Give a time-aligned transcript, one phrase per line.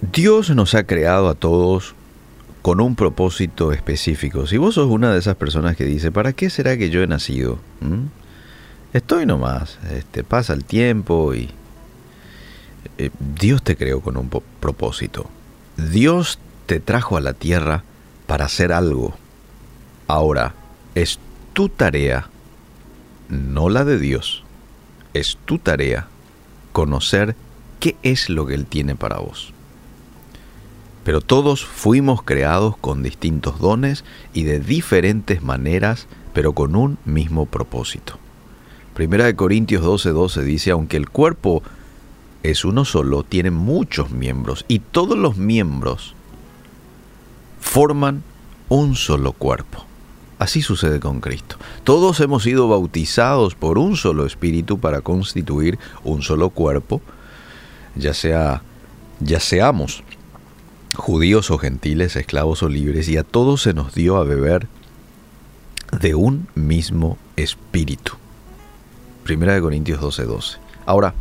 [0.00, 1.94] Dios nos ha creado a todos
[2.62, 4.46] con un propósito específico.
[4.46, 7.06] Si vos sos una de esas personas que dice, ¿para qué será que yo he
[7.06, 7.58] nacido?
[7.80, 8.06] ¿Mm?
[8.92, 11.50] Estoy nomás, este, pasa el tiempo y
[12.98, 15.28] eh, Dios te creó con un propósito.
[15.76, 17.84] Dios te trajo a la tierra
[18.26, 19.16] para hacer algo.
[20.06, 20.54] Ahora,
[20.94, 21.18] es
[21.52, 22.28] tu tarea,
[23.28, 24.44] no la de Dios,
[25.14, 26.08] es tu tarea
[26.72, 27.36] conocer
[27.80, 29.52] qué es lo que Él tiene para vos.
[31.04, 34.04] Pero todos fuimos creados con distintos dones
[34.34, 38.18] y de diferentes maneras, pero con un mismo propósito.
[38.94, 41.62] Primera de Corintios 12:12 12 dice, aunque el cuerpo
[42.42, 46.14] es uno solo, tiene muchos miembros y todos los miembros
[47.60, 48.22] forman
[48.68, 49.84] un solo cuerpo.
[50.38, 51.56] Así sucede con Cristo.
[51.84, 57.02] Todos hemos sido bautizados por un solo espíritu para constituir un solo cuerpo,
[57.94, 58.62] ya sea
[59.20, 60.02] ya seamos
[60.94, 64.66] judíos o gentiles, esclavos o libres, y a todos se nos dio a beber
[65.98, 68.12] de un mismo espíritu.
[69.24, 70.26] Primera de Corintios 12:12.
[70.26, 70.58] 12.
[70.86, 71.14] Ahora,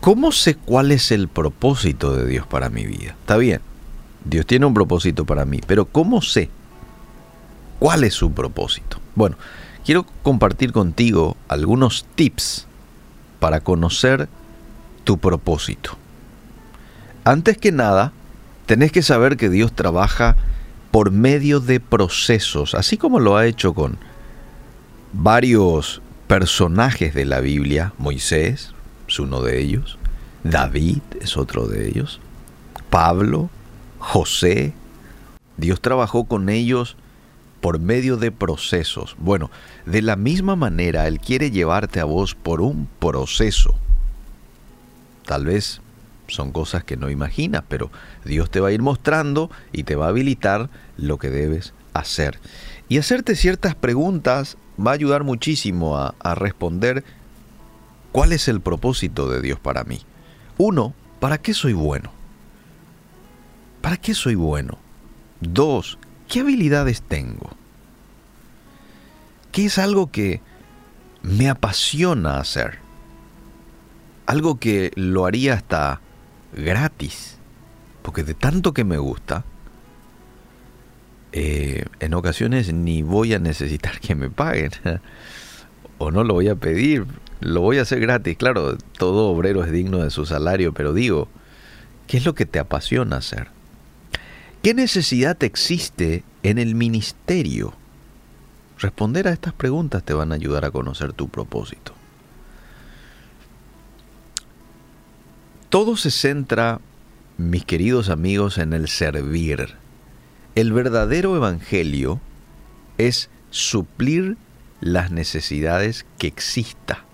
[0.00, 3.16] ¿cómo sé cuál es el propósito de Dios para mi vida?
[3.20, 3.60] Está bien,
[4.24, 6.50] Dios tiene un propósito para mí, pero ¿cómo sé
[7.78, 8.98] cuál es su propósito?
[9.14, 9.36] Bueno,
[9.84, 12.66] quiero compartir contigo algunos tips
[13.38, 14.28] para conocer
[15.04, 15.96] tu propósito.
[17.24, 18.12] Antes que nada,
[18.70, 20.36] tenés que saber que Dios trabaja
[20.92, 23.98] por medio de procesos, así como lo ha hecho con
[25.12, 27.92] varios personajes de la Biblia.
[27.98, 28.72] Moisés
[29.08, 29.98] es uno de ellos,
[30.44, 32.20] David es otro de ellos,
[32.90, 33.50] Pablo,
[33.98, 34.72] José.
[35.56, 36.96] Dios trabajó con ellos
[37.60, 39.16] por medio de procesos.
[39.18, 39.50] Bueno,
[39.84, 43.74] de la misma manera Él quiere llevarte a vos por un proceso.
[45.26, 45.80] Tal vez
[46.34, 47.90] son cosas que no imaginas, pero
[48.24, 52.40] Dios te va a ir mostrando y te va a habilitar lo que debes hacer.
[52.88, 57.04] Y hacerte ciertas preguntas va a ayudar muchísimo a, a responder
[58.12, 60.00] cuál es el propósito de Dios para mí.
[60.58, 62.12] Uno, ¿para qué soy bueno?
[63.80, 64.78] ¿Para qué soy bueno?
[65.40, 65.98] Dos,
[66.28, 67.50] ¿qué habilidades tengo?
[69.52, 70.40] ¿Qué es algo que
[71.22, 72.78] me apasiona hacer?
[74.26, 76.00] Algo que lo haría hasta
[76.52, 77.38] gratis,
[78.02, 79.44] porque de tanto que me gusta,
[81.32, 84.70] eh, en ocasiones ni voy a necesitar que me paguen,
[85.98, 87.06] o no lo voy a pedir,
[87.40, 88.36] lo voy a hacer gratis.
[88.36, 91.28] Claro, todo obrero es digno de su salario, pero digo,
[92.06, 93.48] ¿qué es lo que te apasiona hacer?
[94.62, 97.74] ¿Qué necesidad existe en el ministerio?
[98.78, 101.94] Responder a estas preguntas te van a ayudar a conocer tu propósito.
[105.70, 106.80] Todo se centra,
[107.38, 109.76] mis queridos amigos, en el servir.
[110.56, 112.20] El verdadero evangelio
[112.98, 114.36] es suplir
[114.80, 117.04] las necesidades que exista.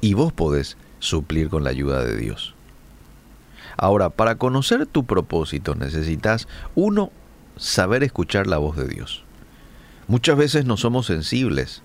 [0.00, 2.54] Y vos podés suplir con la ayuda de Dios.
[3.76, 7.12] Ahora, para conocer tu propósito necesitas, uno,
[7.58, 9.22] saber escuchar la voz de Dios.
[10.08, 11.82] Muchas veces no somos sensibles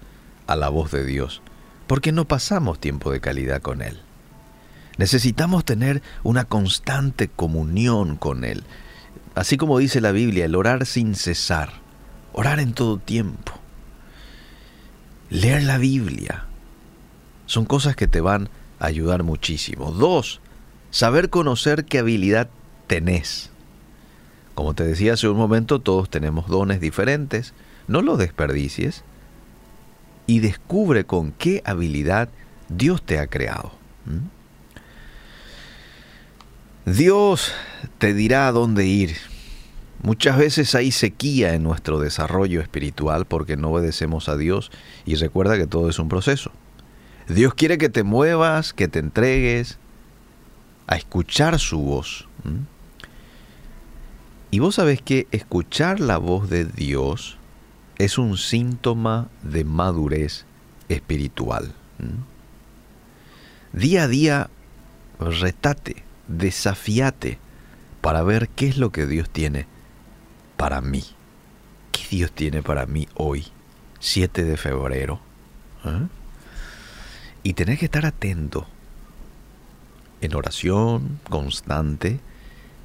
[0.47, 1.41] a la voz de Dios
[1.85, 4.00] porque no pasamos tiempo de calidad con Él.
[5.01, 8.62] Necesitamos tener una constante comunión con Él.
[9.34, 11.73] Así como dice la Biblia, el orar sin cesar,
[12.34, 13.51] orar en todo tiempo,
[15.31, 16.45] leer la Biblia,
[17.47, 19.91] son cosas que te van a ayudar muchísimo.
[19.91, 20.40] Dos,
[20.91, 22.51] saber conocer qué habilidad
[22.85, 23.50] tenés.
[24.53, 27.56] Como te decía hace un momento, todos tenemos dones diferentes,
[27.88, 29.03] no los desperdicies
[30.28, 32.29] y descubre con qué habilidad
[32.69, 33.72] Dios te ha creado.
[36.85, 37.51] Dios
[37.99, 39.15] te dirá a dónde ir.
[40.01, 44.71] Muchas veces hay sequía en nuestro desarrollo espiritual porque no obedecemos a Dios
[45.05, 46.51] y recuerda que todo es un proceso.
[47.27, 49.77] Dios quiere que te muevas, que te entregues
[50.87, 52.27] a escuchar su voz.
[54.49, 57.37] Y vos sabés que escuchar la voz de Dios
[57.99, 60.45] es un síntoma de madurez
[60.89, 61.73] espiritual.
[63.72, 64.49] Día a día
[65.19, 67.39] retate desafíate
[68.01, 69.67] para ver qué es lo que Dios tiene
[70.57, 71.03] para mí.
[71.91, 73.47] ¿Qué Dios tiene para mí hoy,
[73.99, 75.19] 7 de febrero?
[75.85, 76.07] ¿Eh?
[77.43, 78.67] Y tenés que estar atento
[80.22, 82.19] en oración constante,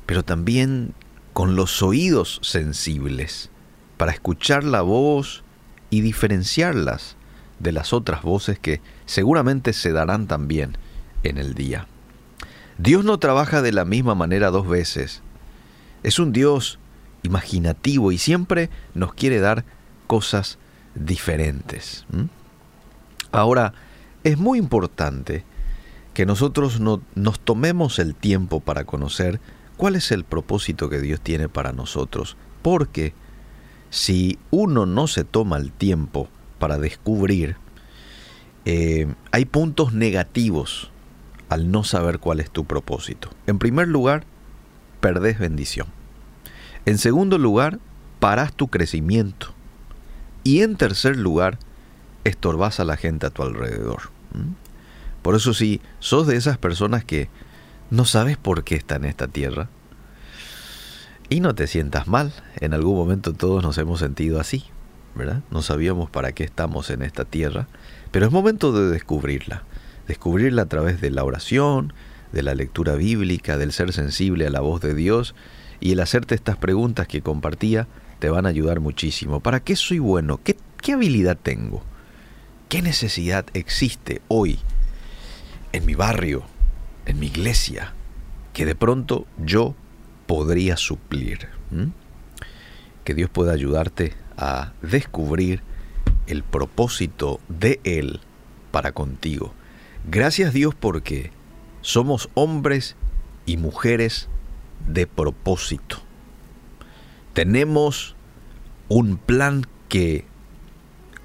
[0.06, 0.94] pero también
[1.32, 3.50] con los oídos sensibles
[3.96, 5.44] para escuchar la voz
[5.90, 7.16] y diferenciarlas
[7.58, 10.76] de las otras voces que seguramente se darán también
[11.22, 11.86] en el día.
[12.78, 15.22] Dios no trabaja de la misma manera dos veces.
[16.02, 16.78] Es un Dios
[17.22, 19.64] imaginativo y siempre nos quiere dar
[20.06, 20.58] cosas
[20.94, 22.06] diferentes.
[23.32, 23.72] Ahora,
[24.24, 25.44] es muy importante
[26.14, 29.40] que nosotros no, nos tomemos el tiempo para conocer
[29.76, 33.14] cuál es el propósito que Dios tiene para nosotros, porque
[33.90, 36.28] si uno no se toma el tiempo
[36.58, 37.56] para descubrir,
[38.64, 40.90] eh, hay puntos negativos
[41.48, 43.30] al no saber cuál es tu propósito.
[43.46, 44.24] En primer lugar,
[45.00, 45.88] perdés bendición.
[46.84, 47.78] En segundo lugar,
[48.20, 49.54] parás tu crecimiento.
[50.44, 51.58] Y en tercer lugar,
[52.24, 54.10] estorbas a la gente a tu alrededor.
[55.22, 57.28] Por eso si sos de esas personas que
[57.90, 59.68] no sabes por qué está en esta tierra,
[61.28, 64.64] y no te sientas mal, en algún momento todos nos hemos sentido así,
[65.16, 65.42] ¿verdad?
[65.50, 67.66] No sabíamos para qué estamos en esta tierra,
[68.12, 69.64] pero es momento de descubrirla,
[70.06, 71.92] descubrirla a través de la oración,
[72.32, 75.34] de la lectura bíblica, del ser sensible a la voz de Dios
[75.80, 77.86] y el hacerte estas preguntas que compartía
[78.18, 79.40] te van a ayudar muchísimo.
[79.40, 80.40] ¿Para qué soy bueno?
[80.42, 81.82] ¿Qué, qué habilidad tengo?
[82.68, 84.58] ¿Qué necesidad existe hoy
[85.72, 86.44] en mi barrio,
[87.04, 87.92] en mi iglesia,
[88.52, 89.74] que de pronto yo
[90.26, 91.48] podría suplir?
[93.04, 95.62] Que Dios pueda ayudarte a descubrir
[96.26, 98.20] el propósito de Él
[98.72, 99.54] para contigo.
[100.08, 101.32] Gracias Dios porque
[101.80, 102.94] somos hombres
[103.44, 104.28] y mujeres
[104.86, 105.96] de propósito.
[107.32, 108.14] Tenemos
[108.88, 110.24] un plan que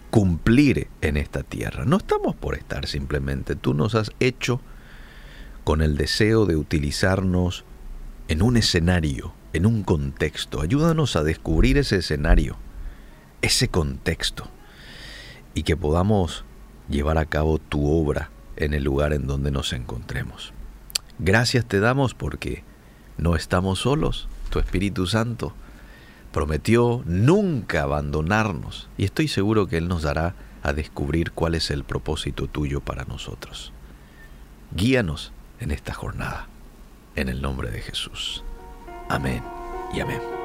[0.09, 1.85] cumplir en esta tierra.
[1.85, 3.55] No estamos por estar simplemente.
[3.55, 4.61] Tú nos has hecho
[5.63, 7.65] con el deseo de utilizarnos
[8.29, 10.59] en un escenario, en un contexto.
[10.59, 12.57] Ayúdanos a descubrir ese escenario,
[13.43, 14.49] ese contexto,
[15.53, 16.45] y que podamos
[16.89, 18.31] llevar a cabo tu obra
[18.61, 20.53] en el lugar en donde nos encontremos.
[21.19, 22.63] Gracias te damos porque
[23.17, 24.27] no estamos solos.
[24.49, 25.53] Tu Espíritu Santo
[26.31, 31.83] prometió nunca abandonarnos y estoy seguro que Él nos dará a descubrir cuál es el
[31.83, 33.73] propósito tuyo para nosotros.
[34.75, 36.47] Guíanos en esta jornada,
[37.15, 38.43] en el nombre de Jesús.
[39.09, 39.43] Amén
[39.93, 40.40] y amén.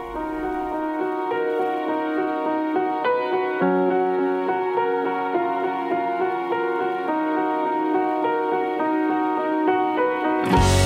[10.48, 10.86] Bye.